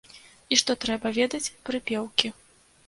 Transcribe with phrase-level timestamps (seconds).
[0.55, 2.35] І што трэба ведаць прыпеўкі.